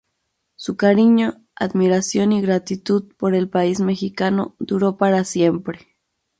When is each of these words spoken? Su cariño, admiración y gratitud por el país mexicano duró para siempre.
Su 0.55 0.77
cariño, 0.77 1.45
admiración 1.53 2.31
y 2.31 2.41
gratitud 2.41 3.13
por 3.17 3.35
el 3.35 3.49
país 3.51 3.79
mexicano 3.81 4.55
duró 4.57 4.97
para 4.97 5.23
siempre. 5.25 5.89